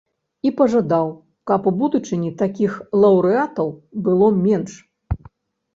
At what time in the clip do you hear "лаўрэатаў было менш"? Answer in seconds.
3.03-4.73